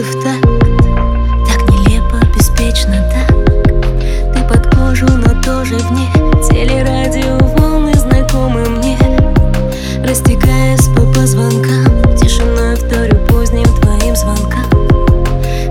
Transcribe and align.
и 0.00 0.02
в 0.02 0.22
Так 0.22 1.70
нелепо, 1.70 2.24
беспечно, 2.34 2.94
так. 3.12 3.36
Ты 4.32 4.42
под 4.48 4.74
кожу, 4.74 5.06
но 5.06 5.42
тоже 5.42 5.76
вне 5.76 6.08
Телерадио 6.42 7.38
волны 7.56 7.92
знакомы 7.94 8.66
мне. 8.70 8.96
Растекаясь 10.02 10.88
по 10.96 11.02
позвонкам 11.12 12.16
Тишиной 12.16 12.76
вторю 12.76 13.16
поздним 13.26 13.66
твоим 13.80 14.16
звонкам. 14.16 14.70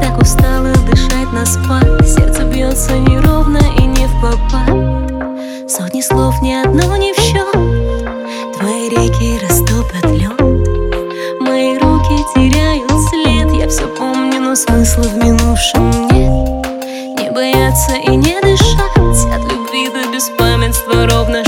Так 0.00 0.18
устала 0.18 0.72
дышать 0.90 1.32
на 1.32 1.44
спад. 1.44 2.06
Сердце 2.06 2.44
бьется 2.44 2.92
неровно 2.92 3.60
и 3.78 3.82
не 3.82 4.06
в 4.06 4.20
попад. 4.22 5.70
Сотни 5.70 6.00
слов, 6.00 6.40
ни 6.40 6.52
одно 6.52 6.96
не 6.96 7.12
в 7.12 7.18
счет. 7.18 7.52
Твои 8.58 8.88
реки 8.88 9.43
смысла 14.84 15.08
в 15.08 15.16
минувшем 15.16 15.90
нет 16.08 17.20
Не 17.20 17.30
бояться 17.30 17.94
и 17.94 18.16
не 18.16 18.40
дышать 18.40 19.32
От 19.32 19.42
любви 19.52 19.88
до 19.88 20.12
беспамятства 20.12 21.06
ровно 21.06 21.43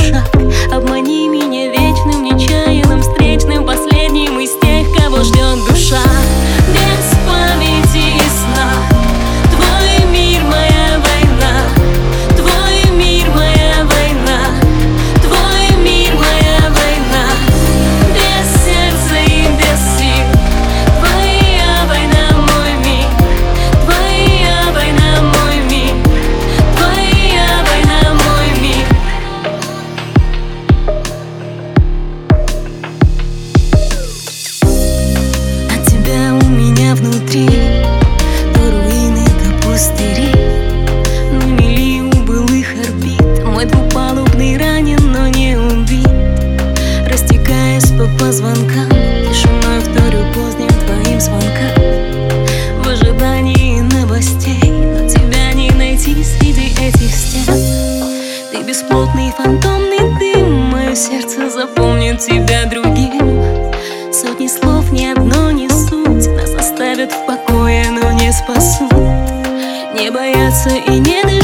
по 48.26 48.32
звонкам 48.32 48.88
Тишиной 48.90 49.80
вторю 49.80 50.18
поздним 50.34 50.68
твоим 50.84 51.20
звонкам. 51.20 52.82
В 52.82 52.88
ожидании 52.88 53.80
новостей 53.80 54.70
Но 54.70 55.08
тебя 55.08 55.52
не 55.52 55.70
найти 55.70 56.24
среди 56.24 56.72
этих 56.82 57.14
стен. 57.14 57.54
Ты 58.50 58.62
бесплотный 58.62 59.32
фантомный 59.36 60.18
дым 60.18 60.70
Мое 60.70 60.94
сердце 60.94 61.48
запомнит 61.48 62.18
тебя 62.18 62.64
другим. 62.66 63.72
Сотни 64.12 64.48
слов, 64.48 64.90
ни 64.90 65.06
одно 65.06 65.52
не 65.52 65.68
суть 65.68 66.26
Нас 66.36 66.52
оставят 66.54 67.12
в 67.12 67.26
покое, 67.26 67.86
но 67.90 68.10
не 68.12 68.32
спасут. 68.32 68.92
Не 69.94 70.10
бояться 70.10 70.70
и 70.70 70.98
не 70.98 71.22
дышать 71.22 71.35